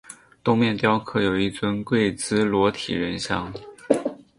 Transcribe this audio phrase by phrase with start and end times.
[0.43, 3.53] 东面雕刻有一尊跪姿裸体人像。